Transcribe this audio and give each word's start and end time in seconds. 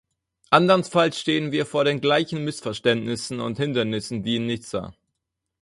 Andernfalls 0.49 1.19
stehen 1.19 1.51
wir 1.51 1.67
vor 1.67 1.83
den 1.83 2.01
gleichen 2.01 2.43
Missverständnissen 2.43 3.39
und 3.39 3.59
Hindernissen 3.59 4.25
wie 4.25 4.37
in 4.37 4.47
Nizza. 4.47 4.95